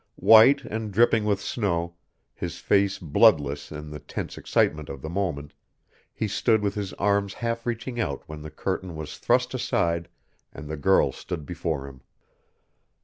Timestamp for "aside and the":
9.53-10.75